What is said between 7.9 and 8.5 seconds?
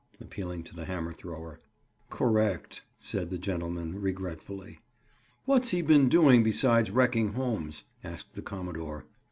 asked the